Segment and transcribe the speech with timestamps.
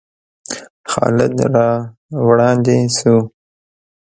[0.91, 1.67] خالد را
[2.27, 3.15] وړاندې شو.